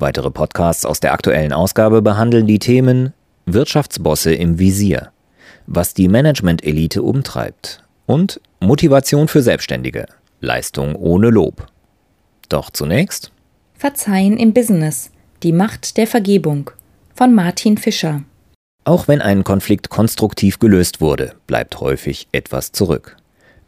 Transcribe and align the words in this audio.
Weitere 0.00 0.30
Podcasts 0.30 0.86
aus 0.86 1.00
der 1.00 1.12
aktuellen 1.12 1.52
Ausgabe 1.52 2.02
behandeln 2.02 2.46
die 2.46 2.60
Themen 2.60 3.14
Wirtschaftsbosse 3.46 4.32
im 4.32 4.60
Visier, 4.60 5.10
was 5.66 5.92
die 5.92 6.06
Management-Elite 6.06 7.02
umtreibt 7.02 7.82
und 8.06 8.40
Motivation 8.60 9.26
für 9.26 9.42
Selbstständige, 9.42 10.06
Leistung 10.40 10.94
ohne 10.94 11.30
Lob. 11.30 11.66
Doch 12.48 12.70
zunächst 12.70 13.32
Verzeihen 13.74 14.36
im 14.36 14.52
Business, 14.52 15.10
die 15.42 15.52
Macht 15.52 15.96
der 15.96 16.06
Vergebung 16.06 16.70
von 17.16 17.34
Martin 17.34 17.76
Fischer. 17.76 18.22
Auch 18.84 19.08
wenn 19.08 19.20
ein 19.20 19.42
Konflikt 19.42 19.90
konstruktiv 19.90 20.60
gelöst 20.60 21.00
wurde, 21.00 21.32
bleibt 21.48 21.80
häufig 21.80 22.28
etwas 22.30 22.70
zurück. 22.70 23.16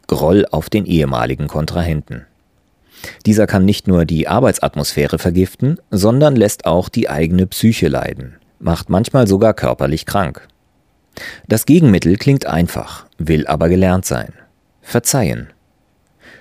Groll 0.07 0.45
auf 0.49 0.69
den 0.69 0.85
ehemaligen 0.85 1.49
Kontrahenten. 1.49 2.25
Dieser 3.25 3.47
kann 3.47 3.65
nicht 3.65 3.87
nur 3.87 4.05
die 4.05 4.27
Arbeitsatmosphäre 4.27 5.19
vergiften, 5.19 5.79
sondern 5.89 6.35
lässt 6.35 6.65
auch 6.65 6.89
die 6.89 7.09
eigene 7.09 7.47
Psyche 7.47 7.87
leiden, 7.87 8.35
macht 8.59 8.89
manchmal 8.89 9.27
sogar 9.27 9.53
körperlich 9.53 10.05
krank. 10.05 10.47
Das 11.47 11.65
Gegenmittel 11.65 12.17
klingt 12.17 12.45
einfach, 12.45 13.05
will 13.17 13.47
aber 13.47 13.69
gelernt 13.69 14.05
sein. 14.05 14.33
Verzeihen. 14.81 15.49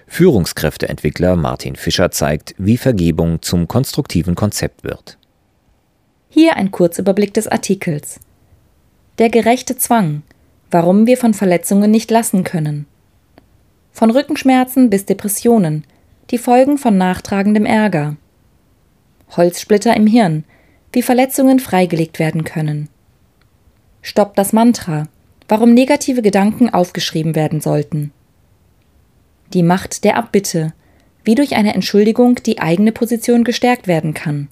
Führungskräfteentwickler 0.06 1.36
Martin 1.36 1.76
Fischer 1.76 2.10
zeigt, 2.10 2.54
wie 2.58 2.76
Vergebung 2.76 3.42
zum 3.42 3.68
konstruktiven 3.68 4.34
Konzept 4.34 4.82
wird. 4.82 5.18
Hier 6.28 6.56
ein 6.56 6.70
Kurzüberblick 6.70 7.34
des 7.34 7.46
Artikels. 7.46 8.20
Der 9.18 9.30
gerechte 9.30 9.76
Zwang. 9.76 10.22
Warum 10.70 11.06
wir 11.06 11.16
von 11.16 11.34
Verletzungen 11.34 11.90
nicht 11.90 12.10
lassen 12.10 12.44
können. 12.44 12.86
Von 13.92 14.10
Rückenschmerzen 14.10 14.90
bis 14.90 15.04
Depressionen. 15.04 15.84
Die 16.30 16.38
Folgen 16.38 16.78
von 16.78 16.96
nachtragendem 16.96 17.66
Ärger. 17.66 18.16
Holzsplitter 19.36 19.96
im 19.96 20.06
Hirn. 20.06 20.44
Wie 20.92 21.02
Verletzungen 21.02 21.58
freigelegt 21.58 22.20
werden 22.20 22.44
können. 22.44 22.88
Stopp 24.00 24.36
das 24.36 24.52
Mantra. 24.52 25.08
Warum 25.48 25.74
negative 25.74 26.22
Gedanken 26.22 26.70
aufgeschrieben 26.70 27.34
werden 27.34 27.60
sollten. 27.60 28.12
Die 29.52 29.64
Macht 29.64 30.04
der 30.04 30.16
Abbitte. 30.16 30.72
Wie 31.24 31.34
durch 31.34 31.56
eine 31.56 31.74
Entschuldigung 31.74 32.36
die 32.36 32.60
eigene 32.60 32.92
Position 32.92 33.42
gestärkt 33.42 33.88
werden 33.88 34.14
kann. 34.14 34.48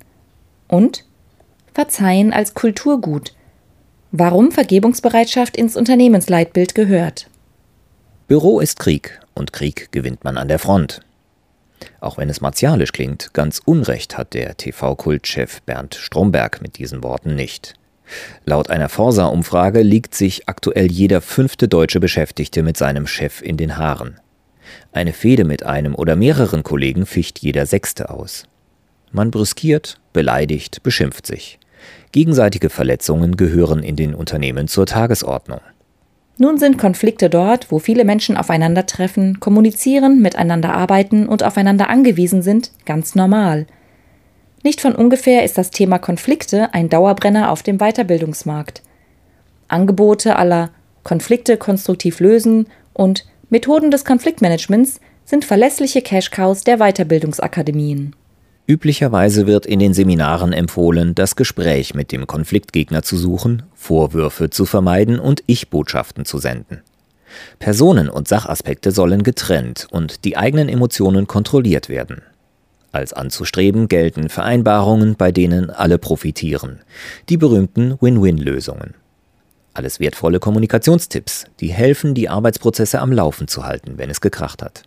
Und 0.66 1.04
Verzeihen 1.74 2.32
als 2.32 2.54
Kulturgut 2.54 3.34
Warum 4.10 4.50
Vergebungsbereitschaft 4.50 5.56
ins 5.56 5.76
Unternehmensleitbild 5.76 6.74
gehört. 6.74 7.28
Büro 8.26 8.58
ist 8.58 8.80
Krieg 8.80 9.20
und 9.34 9.52
Krieg 9.52 9.92
gewinnt 9.92 10.24
man 10.24 10.38
an 10.38 10.48
der 10.48 10.58
Front. 10.58 11.02
Auch 12.00 12.18
wenn 12.18 12.28
es 12.28 12.40
martialisch 12.40 12.92
klingt, 12.92 13.32
ganz 13.34 13.60
Unrecht 13.64 14.16
hat 14.16 14.34
der 14.34 14.56
TV-Kultchef 14.56 15.62
Bernd 15.62 15.94
Stromberg 15.94 16.60
mit 16.62 16.78
diesen 16.78 17.02
Worten 17.02 17.34
nicht. 17.34 17.74
Laut 18.44 18.70
einer 18.70 18.88
Forsa-Umfrage 18.88 19.82
liegt 19.82 20.14
sich 20.14 20.48
aktuell 20.48 20.90
jeder 20.90 21.20
fünfte 21.20 21.68
deutsche 21.68 22.00
Beschäftigte 22.00 22.62
mit 22.62 22.76
seinem 22.76 23.06
Chef 23.06 23.42
in 23.42 23.56
den 23.56 23.76
Haaren. 23.76 24.18
Eine 24.92 25.12
Fehde 25.12 25.44
mit 25.44 25.62
einem 25.62 25.94
oder 25.94 26.16
mehreren 26.16 26.62
Kollegen 26.62 27.06
ficht 27.06 27.38
jeder 27.38 27.66
Sechste 27.66 28.10
aus. 28.10 28.44
Man 29.12 29.30
brüskiert, 29.30 30.00
beleidigt, 30.12 30.82
beschimpft 30.82 31.26
sich. 31.26 31.58
Gegenseitige 32.12 32.70
Verletzungen 32.70 33.36
gehören 33.36 33.82
in 33.82 33.96
den 33.96 34.14
Unternehmen 34.14 34.68
zur 34.68 34.86
Tagesordnung. 34.86 35.60
Nun 36.40 36.56
sind 36.56 36.78
Konflikte 36.78 37.28
dort, 37.28 37.72
wo 37.72 37.80
viele 37.80 38.04
Menschen 38.04 38.36
aufeinandertreffen, 38.36 39.40
kommunizieren, 39.40 40.22
miteinander 40.22 40.72
arbeiten 40.72 41.26
und 41.26 41.42
aufeinander 41.42 41.90
angewiesen 41.90 42.42
sind, 42.42 42.70
ganz 42.86 43.16
normal. 43.16 43.66
Nicht 44.62 44.80
von 44.80 44.94
ungefähr 44.94 45.44
ist 45.44 45.58
das 45.58 45.70
Thema 45.70 45.98
Konflikte 45.98 46.72
ein 46.72 46.88
Dauerbrenner 46.88 47.50
auf 47.50 47.64
dem 47.64 47.78
Weiterbildungsmarkt. 47.78 48.82
Angebote 49.66 50.36
aller 50.36 50.70
Konflikte 51.02 51.56
konstruktiv 51.56 52.20
lösen 52.20 52.68
und 52.92 53.26
Methoden 53.50 53.90
des 53.90 54.04
Konfliktmanagements 54.04 55.00
sind 55.24 55.44
verlässliche 55.44 56.02
Cash-Cows 56.02 56.62
der 56.62 56.78
Weiterbildungsakademien. 56.78 58.14
Üblicherweise 58.70 59.46
wird 59.46 59.64
in 59.64 59.78
den 59.78 59.94
Seminaren 59.94 60.52
empfohlen, 60.52 61.14
das 61.14 61.36
Gespräch 61.36 61.94
mit 61.94 62.12
dem 62.12 62.26
Konfliktgegner 62.26 63.02
zu 63.02 63.16
suchen, 63.16 63.62
Vorwürfe 63.74 64.50
zu 64.50 64.66
vermeiden 64.66 65.18
und 65.18 65.42
Ich-Botschaften 65.46 66.26
zu 66.26 66.36
senden. 66.36 66.82
Personen 67.58 68.10
und 68.10 68.28
Sachaspekte 68.28 68.90
sollen 68.90 69.22
getrennt 69.22 69.88
und 69.90 70.26
die 70.26 70.36
eigenen 70.36 70.68
Emotionen 70.68 71.26
kontrolliert 71.26 71.88
werden. 71.88 72.20
Als 72.92 73.14
anzustreben 73.14 73.88
gelten 73.88 74.28
Vereinbarungen, 74.28 75.16
bei 75.16 75.32
denen 75.32 75.70
alle 75.70 75.96
profitieren, 75.96 76.80
die 77.30 77.38
berühmten 77.38 77.96
Win-Win-Lösungen. 78.02 78.92
Alles 79.72 79.98
wertvolle 79.98 80.40
Kommunikationstipps, 80.40 81.46
die 81.60 81.72
helfen, 81.72 82.12
die 82.12 82.28
Arbeitsprozesse 82.28 83.00
am 83.00 83.12
Laufen 83.12 83.48
zu 83.48 83.64
halten, 83.64 83.94
wenn 83.96 84.10
es 84.10 84.20
gekracht 84.20 84.60
hat. 84.60 84.82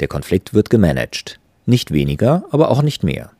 Der 0.00 0.08
Konflikt 0.08 0.52
wird 0.52 0.68
gemanagt, 0.68 1.40
nicht 1.66 1.92
weniger, 1.92 2.44
aber 2.50 2.70
auch 2.70 2.82
nicht 2.82 3.02
mehr. 3.02 3.30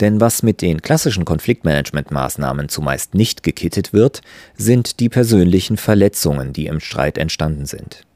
Denn 0.00 0.20
was 0.20 0.42
mit 0.42 0.62
den 0.62 0.82
klassischen 0.82 1.24
Konfliktmanagementmaßnahmen 1.24 2.68
zumeist 2.68 3.14
nicht 3.14 3.42
gekittet 3.42 3.92
wird, 3.92 4.22
sind 4.56 5.00
die 5.00 5.08
persönlichen 5.08 5.76
Verletzungen, 5.76 6.52
die 6.52 6.66
im 6.66 6.80
Streit 6.80 7.18
entstanden 7.18 7.66
sind. 7.66 8.06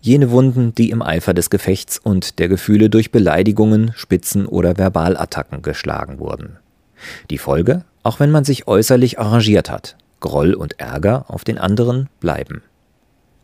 Jene 0.00 0.30
Wunden, 0.30 0.74
die 0.74 0.90
im 0.90 1.02
Eifer 1.02 1.34
des 1.34 1.50
Gefechts 1.50 1.98
und 1.98 2.38
der 2.38 2.48
Gefühle 2.48 2.90
durch 2.90 3.12
Beleidigungen, 3.12 3.92
Spitzen 3.94 4.46
oder 4.46 4.76
Verbalattacken 4.76 5.62
geschlagen 5.62 6.18
wurden. 6.18 6.58
Die 7.30 7.38
Folge, 7.38 7.84
auch 8.02 8.20
wenn 8.20 8.30
man 8.30 8.44
sich 8.44 8.68
äußerlich 8.68 9.18
arrangiert 9.18 9.70
hat, 9.70 9.96
Groll 10.20 10.54
und 10.54 10.78
Ärger 10.78 11.26
auf 11.28 11.44
den 11.44 11.58
anderen 11.58 12.08
bleiben. 12.20 12.62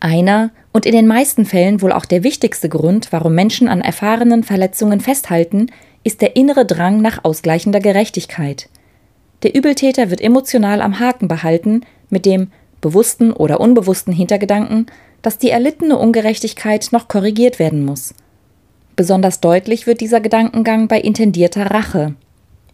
Einer 0.01 0.51
und 0.73 0.87
in 0.87 0.93
den 0.93 1.07
meisten 1.07 1.45
Fällen 1.45 1.83
wohl 1.83 1.93
auch 1.93 2.05
der 2.05 2.23
wichtigste 2.23 2.69
Grund, 2.69 3.09
warum 3.11 3.35
Menschen 3.35 3.69
an 3.69 3.81
erfahrenen 3.81 4.45
Verletzungen 4.45 5.01
festhalten, 5.01 5.71
ist 6.05 6.21
der 6.23 6.37
innere 6.37 6.65
Drang 6.65 7.03
nach 7.03 7.25
ausgleichender 7.25 7.81
Gerechtigkeit. 7.81 8.69
Der 9.43 9.55
Übeltäter 9.55 10.11
wird 10.11 10.21
emotional 10.21 10.83
am 10.83 11.01
Haken 11.01 11.29
behalten 11.29 11.83
mit 12.11 12.27
dem 12.27 12.51
bewussten 12.81 13.33
oder 13.33 13.61
unbewussten 13.61 14.13
Hintergedanken, 14.13 14.87
dass 15.23 15.39
die 15.39 15.51
erlittene 15.51 15.99
Ungerechtigkeit 15.99 16.89
noch 16.93 17.09
korrigiert 17.09 17.59
werden 17.59 17.85
muss. 17.85 18.15
Besonders 18.95 19.41
deutlich 19.41 19.87
wird 19.87 20.01
dieser 20.01 20.21
Gedankengang 20.21 20.89
bei 20.89 21.01
intendierter 21.01 21.71
Rache. 21.71 22.15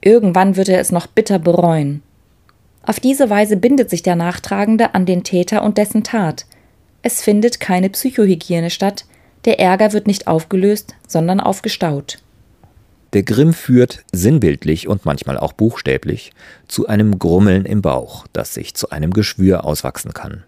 Irgendwann 0.01 0.57
wird 0.57 0.69
er 0.69 0.81
es 0.81 0.93
noch 0.93 1.07
bitter 1.07 1.39
bereuen. 1.39 2.03
Auf 2.87 3.01
diese 3.01 3.31
Weise 3.31 3.57
bindet 3.57 3.89
sich 3.89 4.03
der 4.03 4.17
Nachtragende 4.17 4.95
an 4.95 5.07
den 5.07 5.23
Täter 5.23 5.63
und 5.63 5.79
dessen 5.79 6.03
Tat, 6.03 6.45
es 7.05 7.21
findet 7.21 7.61
keine 7.61 7.91
Psychohygiene 7.91 8.71
statt, 8.71 9.05
der 9.45 9.61
Ärger 9.61 9.93
wird 9.93 10.07
nicht 10.07 10.27
aufgelöst, 10.27 10.95
sondern 11.07 11.39
aufgestaut. 11.39 12.19
Der 13.13 13.23
Grimm 13.23 13.53
führt, 13.53 14.03
sinnbildlich 14.11 14.89
und 14.89 15.05
manchmal 15.05 15.39
auch 15.39 15.53
buchstäblich, 15.53 16.33
zu 16.67 16.89
einem 16.89 17.19
Grummeln 17.19 17.67
im 17.67 17.83
Bauch, 17.83 18.27
das 18.33 18.55
sich 18.55 18.75
zu 18.75 18.89
einem 18.89 19.13
Geschwür 19.13 19.67
auswachsen 19.67 20.15
kann. 20.15 20.45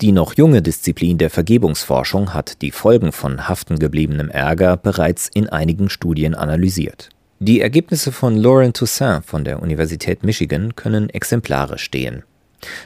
Die 0.00 0.12
noch 0.12 0.34
junge 0.34 0.62
Disziplin 0.62 1.18
der 1.18 1.28
Vergebungsforschung 1.28 2.32
hat 2.32 2.62
die 2.62 2.70
Folgen 2.70 3.12
von 3.12 3.46
haften 3.46 3.78
gebliebenem 3.78 4.30
Ärger 4.30 4.78
bereits 4.78 5.28
in 5.32 5.48
einigen 5.50 5.90
Studien 5.90 6.34
analysiert. 6.34 7.10
Die 7.38 7.60
Ergebnisse 7.60 8.12
von 8.12 8.34
Lauren 8.34 8.72
Toussaint 8.72 9.26
von 9.26 9.44
der 9.44 9.60
Universität 9.60 10.22
Michigan 10.22 10.74
können 10.74 11.10
exemplarisch 11.10 11.82
stehen. 11.82 12.22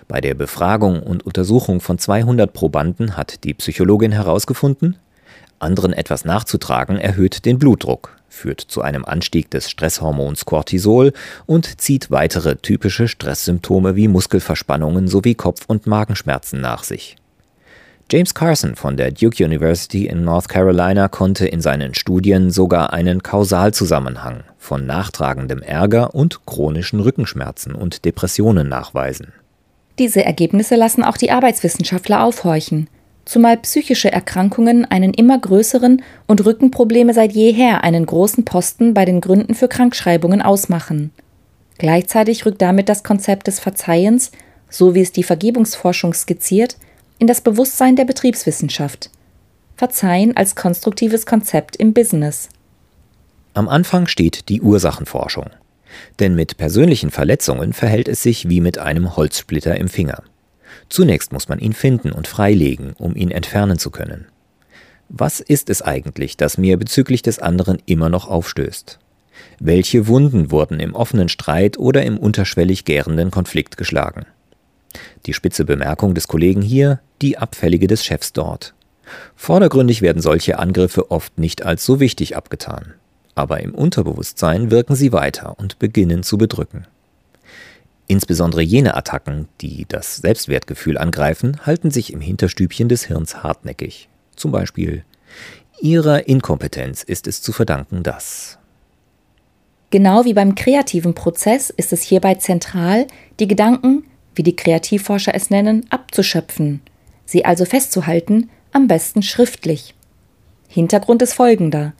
Bei 0.08 0.20
der 0.20 0.34
Befragung 0.34 1.02
und 1.02 1.24
Untersuchung 1.24 1.80
von 1.80 1.98
200 1.98 2.52
Probanden 2.52 3.16
hat 3.16 3.44
die 3.44 3.54
Psychologin 3.54 4.12
herausgefunden, 4.12 4.96
anderen 5.60 5.92
etwas 5.92 6.24
nachzutragen 6.24 6.98
erhöht 6.98 7.44
den 7.44 7.58
Blutdruck, 7.58 8.16
führt 8.28 8.60
zu 8.60 8.80
einem 8.80 9.04
Anstieg 9.04 9.50
des 9.50 9.68
Stresshormons 9.68 10.46
Cortisol 10.46 11.12
und 11.46 11.80
zieht 11.80 12.10
weitere 12.10 12.56
typische 12.56 13.08
Stresssymptome 13.08 13.94
wie 13.94 14.08
Muskelverspannungen 14.08 15.06
sowie 15.06 15.34
Kopf- 15.34 15.66
und 15.66 15.86
Magenschmerzen 15.86 16.60
nach 16.60 16.82
sich. 16.82 17.16
James 18.10 18.34
Carson 18.34 18.74
von 18.74 18.96
der 18.96 19.12
Duke 19.12 19.44
University 19.44 20.06
in 20.06 20.24
North 20.24 20.48
Carolina 20.48 21.06
konnte 21.06 21.46
in 21.46 21.60
seinen 21.60 21.94
Studien 21.94 22.50
sogar 22.50 22.92
einen 22.92 23.22
Kausalzusammenhang 23.22 24.42
von 24.58 24.84
nachtragendem 24.84 25.62
Ärger 25.62 26.14
und 26.14 26.44
chronischen 26.44 26.98
Rückenschmerzen 26.98 27.74
und 27.74 28.04
Depressionen 28.04 28.68
nachweisen. 28.68 29.32
Diese 30.00 30.24
Ergebnisse 30.24 30.76
lassen 30.76 31.04
auch 31.04 31.18
die 31.18 31.30
Arbeitswissenschaftler 31.30 32.24
aufhorchen, 32.24 32.88
zumal 33.26 33.58
psychische 33.58 34.10
Erkrankungen 34.10 34.86
einen 34.86 35.12
immer 35.12 35.38
größeren 35.38 36.02
und 36.26 36.46
Rückenprobleme 36.46 37.12
seit 37.12 37.32
jeher 37.32 37.84
einen 37.84 38.06
großen 38.06 38.46
Posten 38.46 38.94
bei 38.94 39.04
den 39.04 39.20
Gründen 39.20 39.54
für 39.54 39.68
Krankschreibungen 39.68 40.40
ausmachen. 40.40 41.10
Gleichzeitig 41.76 42.46
rückt 42.46 42.62
damit 42.62 42.88
das 42.88 43.04
Konzept 43.04 43.46
des 43.46 43.60
Verzeihens, 43.60 44.32
so 44.70 44.94
wie 44.94 45.02
es 45.02 45.12
die 45.12 45.22
Vergebungsforschung 45.22 46.14
skizziert, 46.14 46.78
in 47.18 47.26
das 47.26 47.42
Bewusstsein 47.42 47.94
der 47.94 48.06
Betriebswissenschaft. 48.06 49.10
Verzeihen 49.76 50.34
als 50.34 50.56
konstruktives 50.56 51.26
Konzept 51.26 51.76
im 51.76 51.92
Business. 51.92 52.48
Am 53.52 53.68
Anfang 53.68 54.06
steht 54.06 54.48
die 54.48 54.62
Ursachenforschung. 54.62 55.50
Denn 56.18 56.34
mit 56.34 56.56
persönlichen 56.56 57.10
Verletzungen 57.10 57.72
verhält 57.72 58.08
es 58.08 58.22
sich 58.22 58.48
wie 58.48 58.60
mit 58.60 58.78
einem 58.78 59.16
Holzsplitter 59.16 59.76
im 59.76 59.88
Finger. 59.88 60.22
Zunächst 60.88 61.32
muss 61.32 61.48
man 61.48 61.58
ihn 61.58 61.72
finden 61.72 62.12
und 62.12 62.28
freilegen, 62.28 62.94
um 62.98 63.16
ihn 63.16 63.30
entfernen 63.30 63.78
zu 63.78 63.90
können. 63.90 64.26
Was 65.08 65.40
ist 65.40 65.70
es 65.70 65.82
eigentlich, 65.82 66.36
das 66.36 66.58
mir 66.58 66.76
bezüglich 66.76 67.22
des 67.22 67.40
anderen 67.40 67.78
immer 67.86 68.08
noch 68.08 68.28
aufstößt? 68.28 68.98
Welche 69.58 70.06
Wunden 70.06 70.50
wurden 70.50 70.80
im 70.80 70.94
offenen 70.94 71.28
Streit 71.28 71.78
oder 71.78 72.04
im 72.04 72.18
unterschwellig 72.18 72.84
gärenden 72.84 73.30
Konflikt 73.30 73.76
geschlagen? 73.76 74.26
Die 75.26 75.34
spitze 75.34 75.64
Bemerkung 75.64 76.14
des 76.14 76.28
Kollegen 76.28 76.62
hier, 76.62 77.00
die 77.22 77.38
abfällige 77.38 77.86
des 77.86 78.04
Chefs 78.04 78.32
dort. 78.32 78.74
Vordergründig 79.34 80.02
werden 80.02 80.22
solche 80.22 80.58
Angriffe 80.58 81.10
oft 81.10 81.38
nicht 81.38 81.64
als 81.64 81.84
so 81.84 82.00
wichtig 82.00 82.36
abgetan, 82.36 82.94
aber 83.34 83.60
im 83.60 83.74
Unterbewusstsein 83.74 84.70
wirken 84.70 84.94
sie 84.96 85.12
weiter 85.12 85.58
und 85.58 85.78
beginnen 85.78 86.22
zu 86.22 86.38
bedrücken. 86.38 86.86
Insbesondere 88.06 88.62
jene 88.62 88.96
Attacken, 88.96 89.48
die 89.60 89.86
das 89.88 90.16
Selbstwertgefühl 90.16 90.98
angreifen, 90.98 91.64
halten 91.64 91.90
sich 91.90 92.12
im 92.12 92.20
Hinterstübchen 92.20 92.88
des 92.88 93.04
Hirns 93.04 93.42
hartnäckig. 93.42 94.08
Zum 94.34 94.50
Beispiel 94.50 95.04
Ihrer 95.80 96.28
Inkompetenz 96.28 97.02
ist 97.02 97.26
es 97.26 97.40
zu 97.40 97.52
verdanken, 97.52 98.02
dass. 98.02 98.58
Genau 99.90 100.24
wie 100.24 100.34
beim 100.34 100.54
kreativen 100.54 101.14
Prozess 101.14 101.70
ist 101.70 101.92
es 101.92 102.02
hierbei 102.02 102.34
zentral, 102.34 103.06
die 103.38 103.48
Gedanken, 103.48 104.04
wie 104.34 104.42
die 104.42 104.56
Kreativforscher 104.56 105.34
es 105.34 105.50
nennen, 105.50 105.86
abzuschöpfen, 105.90 106.80
sie 107.24 107.44
also 107.44 107.64
festzuhalten, 107.64 108.50
am 108.72 108.88
besten 108.88 109.22
schriftlich. 109.22 109.94
Hintergrund 110.68 111.22
ist 111.22 111.34
folgender. 111.34 111.94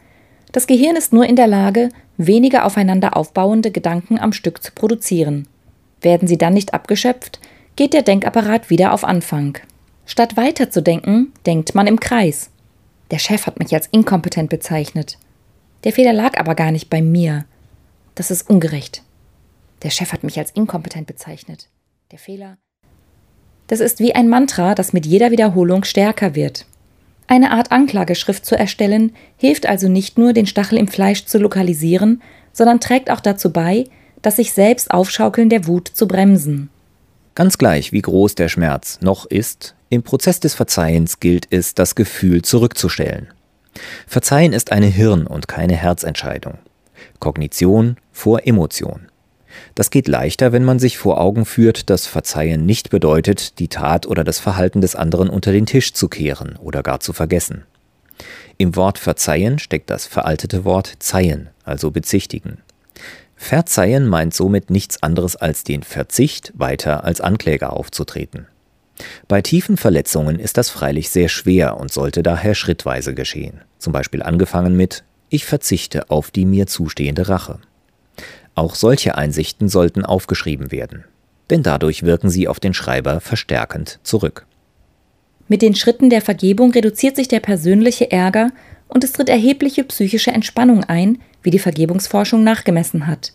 Das 0.53 0.67
Gehirn 0.67 0.97
ist 0.97 1.13
nur 1.13 1.27
in 1.27 1.37
der 1.37 1.47
Lage, 1.47 1.91
weniger 2.17 2.65
aufeinander 2.65 3.17
aufbauende 3.17 3.71
Gedanken 3.71 4.19
am 4.19 4.33
Stück 4.33 4.63
zu 4.63 4.73
produzieren. 4.73 5.47
Werden 6.01 6.27
sie 6.27 6.39
dann 6.39 6.55
nicht 6.55 6.75
abgeschöpft, 6.75 7.41
geht 7.77 7.93
der 7.93 8.03
Denkapparat 8.03 8.71
wieder 8.71 8.93
auf 8.93 9.05
Anfang. 9.05 9.59
Statt 10.07 10.37
weiterzudenken, 10.37 11.33
denkt 11.47 11.75
man 11.75 11.87
im 11.87 12.01
Kreis. 12.01 12.51
Der 13.11 13.19
Chef 13.19 13.47
hat 13.47 13.59
mich 13.59 13.73
als 13.75 13.89
inkompetent 13.93 14.51
bezeichnet. 14.51 15.19
Der 15.85 15.93
Fehler 15.93 16.13
lag 16.13 16.39
aber 16.39 16.55
gar 16.55 16.73
nicht 16.73 16.91
bei 16.91 17.01
mir. 17.01 17.45
Das 18.15 18.31
ist 18.31 18.51
ungerecht. 18.51 19.03
Der 19.83 19.91
Chef 19.91 20.13
hat 20.13 20.25
mich 20.25 20.39
als 20.39 20.51
inkompetent 20.51 21.07
bezeichnet. 21.07 21.69
Der 22.11 22.19
Fehler. 22.19 22.59
Das 23.69 23.81
ist 23.81 24.01
wie 24.01 24.15
ein 24.15 24.29
Mantra, 24.29 24.75
das 24.75 24.93
mit 24.93 25.07
jeder 25.07 25.31
Wiederholung 25.31 25.85
stärker 25.85 26.35
wird. 26.35 26.67
Eine 27.31 27.53
Art 27.53 27.71
Anklageschrift 27.71 28.45
zu 28.45 28.59
erstellen, 28.59 29.13
hilft 29.37 29.65
also 29.65 29.89
nicht 29.89 30.19
nur, 30.19 30.33
den 30.33 30.47
Stachel 30.47 30.77
im 30.77 30.89
Fleisch 30.89 31.27
zu 31.27 31.39
lokalisieren, 31.39 32.23
sondern 32.53 32.81
trägt 32.81 33.09
auch 33.09 33.21
dazu 33.21 33.53
bei, 33.53 33.85
das 34.21 34.35
sich 34.35 34.53
selbst 34.53 34.91
Aufschaukeln 34.91 35.49
der 35.49 35.69
Wut 35.69 35.87
zu 35.87 36.09
bremsen. 36.09 36.71
Ganz 37.37 37.57
gleich, 37.57 37.93
wie 37.93 38.03
groß 38.03 38.35
der 38.35 38.49
Schmerz 38.49 38.99
noch 39.01 39.27
ist, 39.27 39.77
im 39.91 40.03
Prozess 40.03 40.41
des 40.41 40.55
Verzeihens 40.55 41.21
gilt 41.21 41.47
es, 41.51 41.77
das 41.77 41.95
Gefühl 41.95 42.43
zurückzustellen. 42.43 43.29
Verzeihen 44.09 44.53
ist 44.53 44.73
eine 44.73 44.87
Hirn- 44.87 45.29
und 45.29 45.47
keine 45.47 45.77
Herzentscheidung. 45.77 46.59
Kognition 47.21 47.97
vor 48.11 48.45
Emotion. 48.45 49.07
Das 49.75 49.91
geht 49.91 50.09
leichter, 50.09 50.53
wenn 50.53 50.65
man 50.65 50.79
sich 50.79 50.99
vor 50.99 51.21
Augen 51.21 51.45
führt, 51.45 51.91
dass 51.91 52.07
Verzeihen 52.07 52.67
nicht 52.67 52.91
bedeutet, 52.91 53.59
die 53.59 53.69
Tat 53.69 54.07
oder 54.07 54.25
das 54.25 54.39
Verhalten 54.39 54.81
des 54.81 54.97
anderen 54.97 55.29
unter 55.29 55.53
den 55.53 55.67
Tisch 55.67 55.93
zu 55.93 56.09
kehren 56.09 56.57
oder 56.57 56.83
gar 56.83 57.01
zu 57.01 57.13
vergessen. 57.13 57.65
Im 58.59 58.77
Wort 58.77 58.99
verzeihen 58.99 59.59
steckt 59.59 59.91
das 59.91 60.07
veraltete 60.07 60.65
Wort 60.65 60.95
zeihen, 60.99 61.49
also 61.65 61.91
bezichtigen. 61.91 62.59
Verzeihen 63.35 64.07
meint 64.07 64.35
somit 64.35 64.69
nichts 64.69 65.03
anderes 65.03 65.35
als 65.35 65.65
den 65.65 65.83
Verzicht, 65.83 66.53
weiter 66.55 67.05
als 67.05 67.23
Ankläger 67.23 67.73
aufzutreten. 67.73 68.47
Bei 69.29 69.41
tiefen 69.41 69.79
Verletzungen 69.79 70.39
ist 70.39 70.59
das 70.59 70.69
freilich 70.69 71.09
sehr 71.09 71.31
schwer 71.31 71.79
und 71.79 71.91
sollte 71.91 72.23
daher 72.23 72.55
schrittweise 72.55 73.15
geschehen. 73.15 73.63
Zum 73.79 73.95
Beispiel 73.95 74.23
angefangen 74.23 74.77
mit 74.77 75.05
Ich 75.31 75.47
verzichte 75.47 76.11
auf 76.11 76.31
die 76.31 76.45
mir 76.45 76.67
zustehende 76.67 77.31
Rache. 77.31 77.61
Auch 78.55 78.75
solche 78.75 79.17
Einsichten 79.17 79.69
sollten 79.69 80.05
aufgeschrieben 80.05 80.73
werden, 80.73 81.05
denn 81.51 81.63
dadurch 81.63 82.03
wirken 82.03 82.31
sie 82.31 82.49
auf 82.49 82.61
den 82.61 82.75
Schreiber 82.75 83.21
verstärkend 83.21 84.01
zurück. 84.03 84.47
Mit 85.49 85.63
den 85.63 85.75
Schritten 85.75 86.11
der 86.11 86.21
Vergebung 86.21 86.71
reduziert 86.73 87.17
sich 87.17 87.29
der 87.29 87.41
persönliche 87.41 88.11
Ärger 88.13 88.51
und 88.87 89.05
es 89.05 89.13
tritt 89.13 89.29
erhebliche 89.29 89.85
psychische 89.85 90.31
Entspannung 90.31 90.85
ein, 90.85 91.19
wie 91.43 91.51
die 91.51 91.59
Vergebungsforschung 91.59 92.45
nachgemessen 92.45 93.07
hat. 93.07 93.33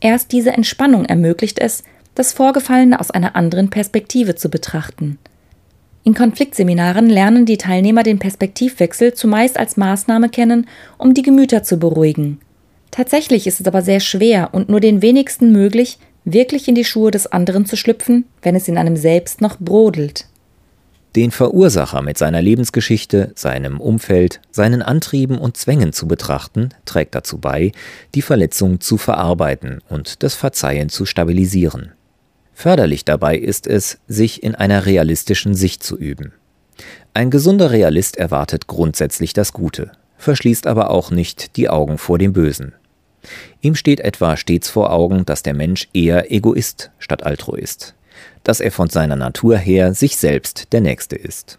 Erst 0.00 0.32
diese 0.32 0.52
Entspannung 0.52 1.04
ermöglicht 1.04 1.58
es, 1.58 1.82
das 2.14 2.32
Vorgefallene 2.32 2.98
aus 3.00 3.10
einer 3.10 3.36
anderen 3.36 3.70
Perspektive 3.70 4.34
zu 4.34 4.48
betrachten. 4.48 5.18
In 6.04 6.14
Konfliktseminaren 6.14 7.10
lernen 7.10 7.46
die 7.46 7.58
Teilnehmer 7.58 8.02
den 8.02 8.18
Perspektivwechsel 8.18 9.14
zumeist 9.14 9.58
als 9.58 9.76
Maßnahme 9.76 10.28
kennen, 10.28 10.68
um 10.98 11.14
die 11.14 11.22
Gemüter 11.22 11.62
zu 11.62 11.78
beruhigen. 11.78 12.38
Tatsächlich 12.96 13.46
ist 13.46 13.60
es 13.60 13.66
aber 13.66 13.82
sehr 13.82 14.00
schwer 14.00 14.48
und 14.52 14.70
nur 14.70 14.80
den 14.80 15.02
wenigsten 15.02 15.52
möglich, 15.52 15.98
wirklich 16.24 16.66
in 16.66 16.74
die 16.74 16.84
Schuhe 16.86 17.10
des 17.10 17.26
anderen 17.26 17.66
zu 17.66 17.76
schlüpfen, 17.76 18.24
wenn 18.40 18.56
es 18.56 18.68
in 18.68 18.78
einem 18.78 18.96
selbst 18.96 19.42
noch 19.42 19.58
brodelt. 19.58 20.24
Den 21.14 21.30
Verursacher 21.30 22.00
mit 22.00 22.16
seiner 22.16 22.40
Lebensgeschichte, 22.40 23.32
seinem 23.34 23.82
Umfeld, 23.82 24.40
seinen 24.50 24.80
Antrieben 24.80 25.36
und 25.36 25.58
Zwängen 25.58 25.92
zu 25.92 26.08
betrachten, 26.08 26.70
trägt 26.86 27.14
dazu 27.14 27.36
bei, 27.36 27.72
die 28.14 28.22
Verletzung 28.22 28.80
zu 28.80 28.96
verarbeiten 28.96 29.82
und 29.90 30.22
das 30.22 30.34
Verzeihen 30.34 30.88
zu 30.88 31.04
stabilisieren. 31.04 31.92
Förderlich 32.54 33.04
dabei 33.04 33.36
ist 33.36 33.66
es, 33.66 33.98
sich 34.08 34.42
in 34.42 34.54
einer 34.54 34.86
realistischen 34.86 35.54
Sicht 35.54 35.82
zu 35.82 35.98
üben. 35.98 36.32
Ein 37.12 37.30
gesunder 37.30 37.72
Realist 37.72 38.16
erwartet 38.16 38.68
grundsätzlich 38.68 39.34
das 39.34 39.52
Gute, 39.52 39.92
verschließt 40.16 40.66
aber 40.66 40.88
auch 40.88 41.10
nicht 41.10 41.58
die 41.58 41.68
Augen 41.68 41.98
vor 41.98 42.16
dem 42.16 42.32
Bösen. 42.32 42.72
Ihm 43.60 43.74
steht 43.74 44.00
etwa 44.00 44.36
stets 44.36 44.68
vor 44.68 44.92
Augen, 44.92 45.24
dass 45.26 45.42
der 45.42 45.54
Mensch 45.54 45.88
eher 45.92 46.30
Egoist 46.30 46.90
statt 46.98 47.24
Altruist, 47.24 47.94
dass 48.44 48.60
er 48.60 48.72
von 48.72 48.88
seiner 48.88 49.16
Natur 49.16 49.56
her 49.56 49.94
sich 49.94 50.16
selbst 50.16 50.72
der 50.72 50.80
Nächste 50.80 51.16
ist. 51.16 51.58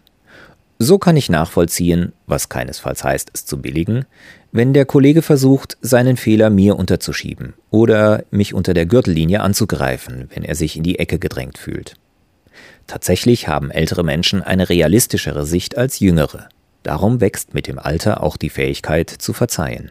So 0.80 0.98
kann 0.98 1.16
ich 1.16 1.28
nachvollziehen, 1.28 2.12
was 2.26 2.48
keinesfalls 2.48 3.02
heißt, 3.02 3.30
es 3.32 3.44
zu 3.44 3.60
billigen, 3.60 4.06
wenn 4.52 4.72
der 4.72 4.86
Kollege 4.86 5.22
versucht, 5.22 5.76
seinen 5.80 6.16
Fehler 6.16 6.50
mir 6.50 6.76
unterzuschieben 6.76 7.54
oder 7.70 8.24
mich 8.30 8.54
unter 8.54 8.74
der 8.74 8.86
Gürtellinie 8.86 9.40
anzugreifen, 9.40 10.30
wenn 10.32 10.44
er 10.44 10.54
sich 10.54 10.76
in 10.76 10.84
die 10.84 10.98
Ecke 11.00 11.18
gedrängt 11.18 11.58
fühlt. 11.58 11.96
Tatsächlich 12.86 13.48
haben 13.48 13.70
ältere 13.70 14.04
Menschen 14.04 14.40
eine 14.40 14.68
realistischere 14.68 15.44
Sicht 15.44 15.76
als 15.76 15.98
jüngere. 15.98 16.48
Darum 16.84 17.20
wächst 17.20 17.54
mit 17.54 17.66
dem 17.66 17.78
Alter 17.78 18.22
auch 18.22 18.36
die 18.36 18.48
Fähigkeit 18.48 19.10
zu 19.10 19.32
verzeihen. 19.32 19.90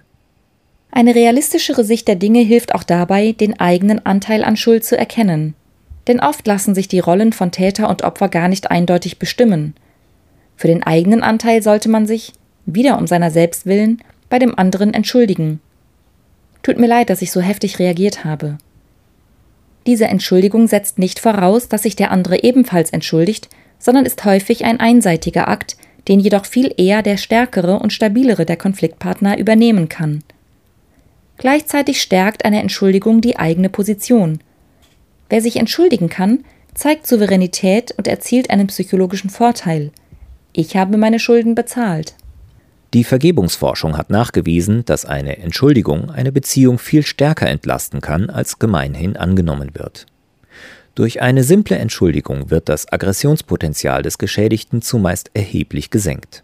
Eine 0.92 1.16
realistischere 1.16 1.84
Sicht 1.84 2.08
der 2.08 2.16
Dinge 2.16 2.40
hilft 2.40 2.74
auch 2.74 2.84
dabei, 2.84 3.34
den 3.34 3.60
eigenen 3.60 4.06
Anteil 4.06 4.44
an 4.44 4.58
Schuld 4.58 4.84
zu 4.84 4.98
erkennen 4.98 5.56
denn 6.08 6.20
oft 6.20 6.48
lassen 6.48 6.74
sich 6.74 6.88
die 6.88 7.00
Rollen 7.00 7.34
von 7.34 7.52
Täter 7.52 7.90
und 7.90 8.04
Opfer 8.04 8.30
gar 8.30 8.48
nicht 8.48 8.72
eindeutig 8.72 9.20
bestimmen. 9.20 9.76
Für 10.56 10.68
den 10.68 10.84
eigenen 10.84 11.22
Anteil 11.22 11.62
sollte 11.62 11.90
man 11.90 12.08
sich, 12.08 12.34
wieder 12.66 12.98
um 12.98 13.08
seiner 13.08 13.30
selbst 13.30 13.66
willen, 13.66 14.02
bei 14.30 14.40
dem 14.40 14.58
anderen 14.58 14.94
entschuldigen. 14.94 15.60
Tut 16.64 16.80
mir 16.80 16.88
leid, 16.88 17.10
dass 17.10 17.22
ich 17.22 17.32
so 17.32 17.42
heftig 17.42 17.80
reagiert 17.80 18.26
habe. 18.26 18.58
Diese 19.86 20.06
Entschuldigung 20.06 20.68
setzt 20.68 21.00
nicht 21.00 21.20
voraus, 21.20 21.70
dass 21.70 21.84
sich 21.84 21.96
der 21.96 22.12
andere 22.12 22.44
ebenfalls 22.44 22.90
entschuldigt, 22.90 23.50
sondern 23.80 24.06
ist 24.06 24.26
häufig 24.26 24.66
ein 24.66 24.80
einseitiger 24.80 25.48
Akt, 25.48 25.78
den 26.08 26.20
jedoch 26.20 26.46
viel 26.46 26.74
eher 26.78 27.04
der 27.04 27.18
stärkere 27.18 27.80
und 27.80 27.94
stabilere 27.94 28.46
der 28.46 28.58
Konfliktpartner 28.58 29.38
übernehmen 29.38 29.88
kann. 29.88 30.24
Gleichzeitig 31.38 32.02
stärkt 32.02 32.46
eine 32.46 32.62
Entschuldigung 32.62 33.22
die 33.22 33.38
eigene 33.38 33.70
Position, 33.70 34.40
Wer 35.30 35.42
sich 35.42 35.58
entschuldigen 35.58 36.10
kann, 36.10 36.46
zeigt 36.74 37.08
Souveränität 37.08 37.94
und 37.98 38.08
erzielt 38.08 38.50
einen 38.50 38.68
psychologischen 38.68 39.30
Vorteil. 39.30 39.92
ich 40.54 40.76
habe 40.76 40.98
meine 40.98 41.20
Schulden 41.20 41.54
bezahlt. 41.54 42.16
Die 42.94 43.04
Vergebungsforschung 43.04 43.98
hat 43.98 44.10
nachgewiesen, 44.10 44.86
dass 44.86 45.06
eine 45.06 45.38
Entschuldigung 45.38 46.10
eine 46.10 46.32
Beziehung 46.32 46.80
viel 46.80 47.04
stärker 47.04 47.48
entlasten 47.48 48.02
kann, 48.02 48.30
als 48.30 48.58
gemeinhin 48.58 49.18
angenommen 49.18 49.72
wird. 49.74 50.08
Durch 50.96 51.22
eine 51.22 51.44
simple 51.44 51.78
Entschuldigung 51.78 52.50
wird 52.50 52.70
das 52.70 52.92
Aggressionspotenzial 52.92 54.02
des 54.02 54.18
Geschädigten 54.18 54.82
zumeist 54.82 55.30
erheblich 55.36 55.92
gesenkt. 55.92 56.44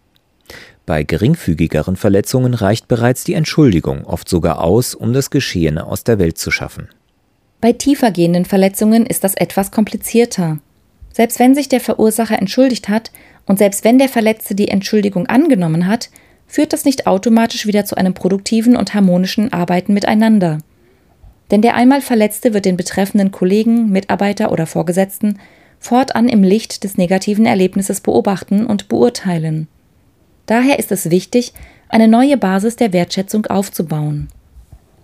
Bei 0.86 1.04
geringfügigeren 1.04 1.96
Verletzungen 1.96 2.54
reicht 2.54 2.90
bereits 2.90 3.24
die 3.24 3.36
Entschuldigung 3.36 4.06
oft 4.06 4.28
sogar 4.28 4.62
aus, 4.62 4.96
um 4.96 5.14
das 5.14 5.30
Geschehene 5.30 5.86
aus 5.86 6.04
der 6.04 6.20
Welt 6.20 6.38
zu 6.38 6.52
schaffen. 6.52 6.90
Bei 7.62 7.72
tiefergehenden 7.72 8.44
Verletzungen 8.44 9.06
ist 9.06 9.24
das 9.24 9.36
etwas 9.36 9.72
komplizierter. 9.72 10.60
Selbst 11.14 11.40
wenn 11.40 11.56
sich 11.56 11.70
der 11.70 11.80
Verursacher 11.80 12.38
entschuldigt 12.38 12.90
hat 12.90 13.12
und 13.46 13.60
selbst 13.60 13.86
wenn 13.86 13.98
der 13.98 14.10
Verletzte 14.10 14.56
die 14.56 14.68
Entschuldigung 14.68 15.28
angenommen 15.28 15.88
hat, 15.88 16.10
führt 16.48 16.74
das 16.74 16.84
nicht 16.84 17.08
automatisch 17.08 17.66
wieder 17.66 17.86
zu 17.86 17.96
einem 17.96 18.14
produktiven 18.14 18.76
und 18.76 18.94
harmonischen 18.94 19.54
Arbeiten 19.54 19.94
miteinander. 19.94 20.58
Denn 21.52 21.62
der 21.62 21.76
einmal 21.76 22.02
Verletzte 22.02 22.54
wird 22.54 22.66
den 22.66 22.76
betreffenden 22.76 23.32
Kollegen, 23.32 23.90
Mitarbeiter 23.90 24.52
oder 24.52 24.66
Vorgesetzten 24.66 25.40
fortan 25.80 26.28
im 26.28 26.44
Licht 26.44 26.84
des 26.84 26.98
negativen 26.98 27.46
Erlebnisses 27.46 28.02
beobachten 28.02 28.66
und 28.66 28.90
beurteilen. 28.90 29.68
Daher 30.46 30.80
ist 30.80 30.92
es 30.92 31.10
wichtig, 31.10 31.54
eine 31.88 32.08
neue 32.08 32.38
Basis 32.38 32.76
der 32.76 32.92
Wertschätzung 32.92 33.46
aufzubauen. 33.46 34.28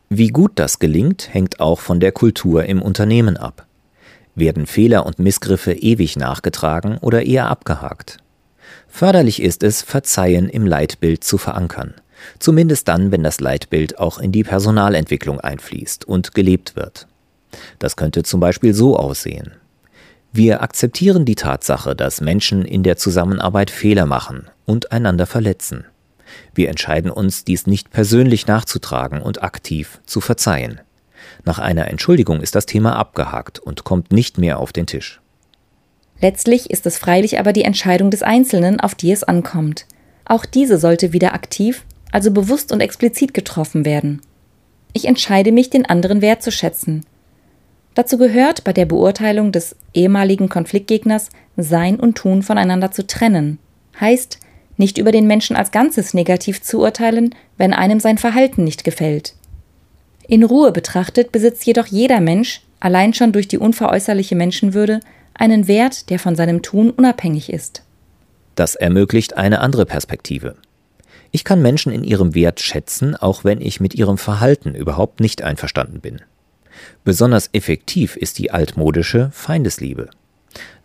Wie 0.09 0.29
gut 0.29 0.53
das 0.55 0.79
gelingt, 0.79 1.33
hängt 1.33 1.59
auch 1.59 1.79
von 1.79 1.99
der 1.99 2.11
Kultur 2.11 2.65
im 2.65 2.81
Unternehmen 2.81 3.37
ab. 3.37 3.65
Werden 4.35 4.65
Fehler 4.65 5.05
und 5.05 5.19
Missgriffe 5.19 5.73
ewig 5.73 6.17
nachgetragen 6.17 6.97
oder 6.97 7.25
eher 7.25 7.47
abgehakt? 7.47 8.17
Förderlich 8.87 9.41
ist 9.41 9.63
es, 9.63 9.81
Verzeihen 9.81 10.49
im 10.49 10.65
Leitbild 10.65 11.23
zu 11.23 11.37
verankern, 11.37 11.93
zumindest 12.39 12.87
dann, 12.87 13.11
wenn 13.11 13.23
das 13.23 13.39
Leitbild 13.39 13.99
auch 13.99 14.17
in 14.17 14.31
die 14.31 14.43
Personalentwicklung 14.43 15.39
einfließt 15.39 16.05
und 16.05 16.33
gelebt 16.33 16.75
wird. 16.75 17.07
Das 17.77 17.95
könnte 17.95 18.23
zum 18.23 18.39
Beispiel 18.39 18.73
so 18.73 18.97
aussehen. 18.97 19.51
Wir 20.31 20.61
akzeptieren 20.61 21.25
die 21.25 21.35
Tatsache, 21.35 21.95
dass 21.95 22.21
Menschen 22.21 22.65
in 22.65 22.83
der 22.83 22.97
Zusammenarbeit 22.97 23.71
Fehler 23.71 24.05
machen 24.05 24.49
und 24.69 24.91
einander 24.91 25.25
verletzen. 25.25 25.85
Wir 26.53 26.69
entscheiden 26.69 27.09
uns, 27.09 27.43
dies 27.43 27.67
nicht 27.67 27.89
persönlich 27.89 28.47
nachzutragen 28.47 29.21
und 29.21 29.41
aktiv 29.41 29.99
zu 30.05 30.21
verzeihen. 30.21 30.79
Nach 31.43 31.59
einer 31.59 31.87
Entschuldigung 31.87 32.41
ist 32.41 32.55
das 32.55 32.65
Thema 32.65 32.95
abgehakt 32.95 33.59
und 33.59 33.83
kommt 33.83 34.11
nicht 34.11 34.37
mehr 34.37 34.59
auf 34.59 34.71
den 34.71 34.85
Tisch. 34.85 35.21
Letztlich 36.21 36.69
ist 36.69 36.85
es 36.85 36.97
freilich 36.97 37.39
aber 37.39 37.53
die 37.53 37.63
Entscheidung 37.63 38.11
des 38.11 38.23
Einzelnen, 38.23 38.79
auf 38.79 38.93
die 38.93 39.11
es 39.11 39.23
ankommt. 39.23 39.85
Auch 40.25 40.45
diese 40.45 40.77
sollte 40.77 41.13
wieder 41.13 41.33
aktiv, 41.33 41.83
also 42.11 42.31
bewusst 42.31 42.71
und 42.71 42.81
explizit 42.81 43.33
getroffen 43.33 43.85
werden. 43.85 44.21
Ich 44.93 45.05
entscheide 45.05 45.51
mich, 45.51 45.69
den 45.69 45.85
anderen 45.85 46.21
wertzuschätzen, 46.21 47.05
Dazu 47.99 48.17
gehört 48.17 48.63
bei 48.63 48.71
der 48.71 48.85
Beurteilung 48.85 49.51
des 49.51 49.75
ehemaligen 49.93 50.47
Konfliktgegners 50.47 51.27
Sein 51.57 51.99
und 51.99 52.17
Tun 52.17 52.43
voneinander 52.43 52.91
zu 52.91 53.05
trennen. 53.05 53.59
Heißt, 53.99 54.39
nicht 54.79 54.97
über 54.97 55.11
den 55.11 55.27
Menschen 55.27 55.55
als 55.55 55.71
Ganzes 55.71 56.13
negativ 56.13 56.61
zu 56.61 56.79
urteilen, 56.79 57.35
wenn 57.57 57.73
einem 57.73 57.99
sein 57.99 58.17
Verhalten 58.17 58.63
nicht 58.63 58.83
gefällt. 58.83 59.35
In 60.27 60.43
Ruhe 60.43 60.71
betrachtet 60.71 61.31
besitzt 61.31 61.65
jedoch 61.65 61.87
jeder 61.87 62.21
Mensch, 62.21 62.61
allein 62.79 63.13
schon 63.13 63.31
durch 63.31 63.47
die 63.47 63.57
unveräußerliche 63.57 64.35
Menschenwürde, 64.35 64.99
einen 65.33 65.67
Wert, 65.67 66.09
der 66.09 66.19
von 66.19 66.35
seinem 66.35 66.61
Tun 66.61 66.91
unabhängig 66.91 67.51
ist. 67.51 67.83
Das 68.55 68.75
ermöglicht 68.75 69.37
eine 69.37 69.59
andere 69.61 69.85
Perspektive. 69.85 70.55
Ich 71.31 71.43
kann 71.43 71.61
Menschen 71.61 71.91
in 71.91 72.03
ihrem 72.03 72.35
Wert 72.35 72.59
schätzen, 72.59 73.15
auch 73.15 73.43
wenn 73.43 73.61
ich 73.61 73.79
mit 73.79 73.95
ihrem 73.95 74.17
Verhalten 74.17 74.75
überhaupt 74.75 75.19
nicht 75.19 75.43
einverstanden 75.43 76.01
bin. 76.01 76.21
Besonders 77.03 77.49
effektiv 77.53 78.15
ist 78.15 78.37
die 78.37 78.51
altmodische 78.51 79.29
Feindesliebe. 79.33 80.09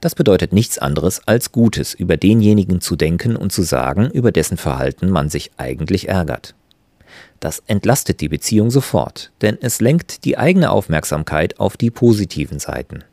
Das 0.00 0.14
bedeutet 0.14 0.52
nichts 0.52 0.78
anderes, 0.78 1.26
als 1.26 1.52
Gutes 1.52 1.94
über 1.94 2.16
denjenigen 2.16 2.80
zu 2.80 2.97
denken 2.97 3.37
und 3.37 3.52
zu 3.52 3.62
sagen, 3.62 4.11
über 4.11 4.33
dessen 4.33 4.56
Verhalten 4.56 5.11
man 5.11 5.28
sich 5.30 5.52
eigentlich 5.56 6.09
ärgert. 6.09 6.54
Das 7.40 7.62
entlastet 7.66 8.21
die 8.21 8.28
Beziehung 8.28 8.71
sofort, 8.71 9.33
denn 9.42 9.59
es 9.61 9.80
lenkt 9.80 10.25
die 10.25 10.38
eigene 10.38 10.71
Aufmerksamkeit 10.71 11.59
auf 11.61 11.76
die 11.76 11.90
positiven 11.90 12.59
Seiten. 12.59 13.04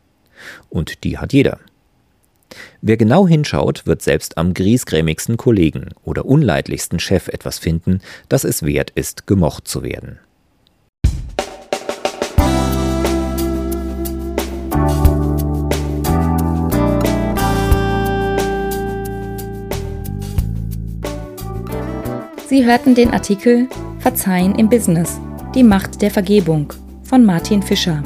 Und 0.70 1.04
die 1.04 1.18
hat 1.18 1.34
jeder. 1.34 1.60
Wer 2.82 2.98
genau 2.98 3.28
hinschaut, 3.28 3.86
wird 3.86 4.02
selbst 4.02 4.38
am 4.38 4.54
griesgrämigsten 4.54 5.38
Kollegen 5.38 5.90
oder 6.04 6.26
unleidlichsten 6.26 7.00
Chef 7.00 7.28
etwas 7.28 7.60
finden, 7.60 8.02
das 8.28 8.44
es 8.44 8.64
wert 8.64 8.92
ist, 8.92 9.28
gemocht 9.28 9.68
zu 9.68 9.84
werden. 9.84 10.20
Sie 22.52 22.66
hörten 22.66 22.96
den 22.96 23.12
Artikel 23.12 23.70
Verzeihen 24.00 24.56
im 24.56 24.68
Business. 24.68 25.22
Die 25.56 25.64
Macht 25.64 26.02
der 26.02 26.12
Vergebung 26.12 26.74
von 27.02 27.24
Martin 27.24 27.64
Fischer. 27.64 28.04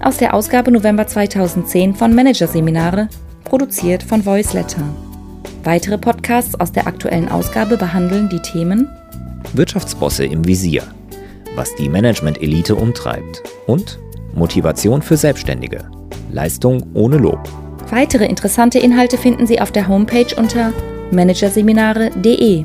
Aus 0.00 0.18
der 0.18 0.32
Ausgabe 0.32 0.70
November 0.70 1.08
2010 1.08 1.96
von 1.96 2.14
Managerseminare, 2.14 3.08
produziert 3.42 4.04
von 4.04 4.24
Voiceletter. 4.24 4.82
Weitere 5.64 5.98
Podcasts 5.98 6.54
aus 6.54 6.70
der 6.70 6.86
aktuellen 6.86 7.28
Ausgabe 7.28 7.76
behandeln 7.76 8.28
die 8.28 8.38
Themen 8.38 8.88
Wirtschaftsbosse 9.54 10.24
im 10.24 10.46
Visier, 10.46 10.84
was 11.56 11.74
die 11.74 11.88
Management-Elite 11.88 12.76
umtreibt 12.76 13.42
und 13.66 13.98
Motivation 14.36 15.02
für 15.02 15.16
Selbstständige, 15.16 15.80
Leistung 16.30 16.86
ohne 16.94 17.16
Lob. 17.16 17.40
Weitere 17.90 18.26
interessante 18.26 18.78
Inhalte 18.78 19.18
finden 19.18 19.48
Sie 19.48 19.60
auf 19.60 19.72
der 19.72 19.88
Homepage 19.88 20.32
unter 20.36 20.72
managerseminare.de 21.10 22.64